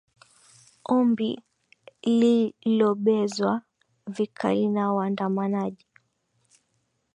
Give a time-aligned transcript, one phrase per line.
[0.85, 1.41] ombi
[2.05, 3.61] lilobezwa
[4.07, 5.85] vikali na waandamanaji